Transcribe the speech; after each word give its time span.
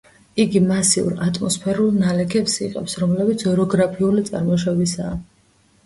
იგი 0.43 0.61
მასიურ 0.69 1.19
ატმოსფერულ 1.25 1.93
ნალექებს 2.05 2.57
იღებს, 2.65 2.99
რომლებიც 3.05 3.47
ოროგრაფიული 3.55 4.29
წარმოშობისაა. 4.35 5.19